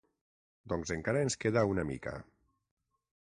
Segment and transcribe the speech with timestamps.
[0.73, 2.15] Doncs encara ens queda una mica.